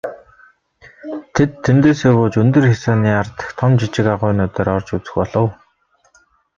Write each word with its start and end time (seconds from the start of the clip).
Тэд 1.33 1.51
тэндээсээ 1.65 2.11
бууж 2.17 2.33
өндөр 2.43 2.65
хясааны 2.69 3.09
ар 3.19 3.27
дахь 3.37 3.53
том 3.59 3.71
жижиг 3.79 4.07
агуйнуудаар 4.13 4.69
орж 4.75 4.87
үзэх 4.95 5.13
болов. 5.17 5.47